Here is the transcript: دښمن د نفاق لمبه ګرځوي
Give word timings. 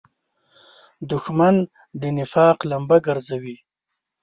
دښمن 1.09 1.55
د 2.01 2.03
نفاق 2.17 2.57
لمبه 2.69 2.97
ګرځوي 3.07 3.57